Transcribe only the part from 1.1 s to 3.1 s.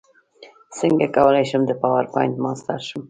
کولی شم د پاورپاینټ ماسټر شم